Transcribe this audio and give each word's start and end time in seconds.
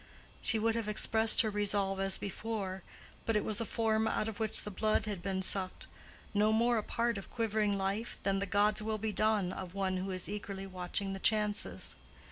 She 0.41 0.57
would 0.57 0.73
have 0.73 0.89
expressed 0.89 1.41
her 1.41 1.51
resolve 1.51 1.99
as 1.99 2.17
before; 2.17 2.81
but 3.27 3.35
it 3.35 3.45
was 3.45 3.61
a 3.61 3.65
form 3.65 4.07
out 4.07 4.27
of 4.27 4.39
which 4.39 4.63
the 4.63 4.71
blood 4.71 5.05
had 5.05 5.21
been 5.21 5.43
sucked—no 5.43 6.51
more 6.51 6.79
a 6.79 6.83
part 6.83 7.19
of 7.19 7.29
quivering 7.29 7.77
life 7.77 8.17
than 8.23 8.39
the 8.39 8.47
"God's 8.47 8.81
will 8.81 8.97
be 8.97 9.11
done" 9.11 9.53
of 9.53 9.75
one 9.75 9.97
who 9.97 10.09
is 10.09 10.27
eagerly 10.27 10.65
watching 10.65 11.15
chances. 11.19 11.95